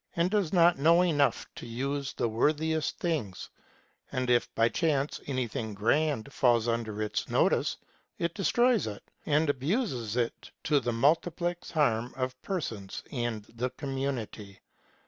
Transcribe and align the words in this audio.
and 0.15 0.31
does 0.31 0.51
not 0.51 0.79
know 0.79 1.03
enough 1.03 1.45
to 1.53 1.67
use 1.67 2.13
the 2.13 2.27
worthiest 2.27 2.97
things; 2.97 3.51
and 4.11 4.31
if 4.31 4.49
by 4.55 4.67
chance 4.67 5.19
anything 5.27 5.75
grand 5.75 6.33
falls 6.33 6.67
under 6.67 7.03
its 7.03 7.29
notice, 7.29 7.77
it 8.17 8.33
destroys 8.33 8.87
it, 8.87 9.03
and 9.27 9.47
abuses 9.47 10.15
it 10.17 10.49
to 10.63 10.79
the 10.79 10.91
multiplex 10.91 11.69
harm 11.69 12.11
of 12.17 12.41
persons 12.41 13.03
and 13.11 13.43
the 13.45 13.69
com 13.69 13.95
munity. 13.95 14.57